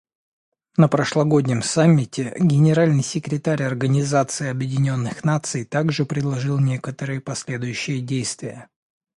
На 0.77 0.87
прошлогоднем 0.87 1.61
Саммите 1.61 2.35
Генеральный 2.39 3.03
секретарь 3.03 3.61
Организации 3.61 4.47
Объединенных 4.47 5.23
Наций 5.23 5.63
также 5.63 6.05
предложил 6.07 6.57
некоторые 6.57 7.21
последующие 7.21 8.01
действия. 8.01 8.67